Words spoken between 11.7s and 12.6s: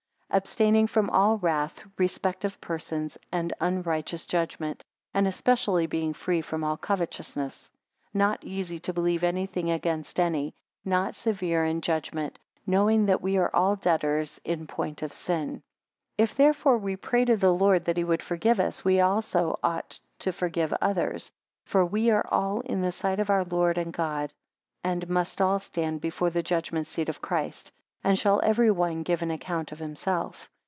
judgment;